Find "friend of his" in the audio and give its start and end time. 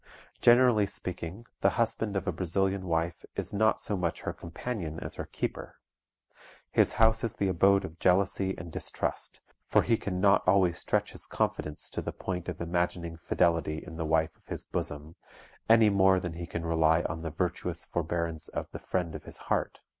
18.79-19.37